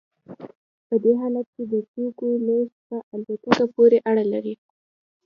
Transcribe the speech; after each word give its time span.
په 0.87 0.95
دې 1.03 1.13
حالت 1.21 1.47
کې 1.55 1.63
د 1.71 1.73
توکو 1.91 2.27
لیږد 2.47 2.73
په 2.87 2.95
الوتکه 3.13 3.65
پورې 3.75 3.97
اړه 4.09 4.23
لري 4.33 4.55